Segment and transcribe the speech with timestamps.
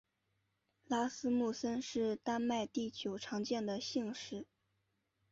[0.87, 4.47] 拉斯穆森是丹麦第九常见的姓氏。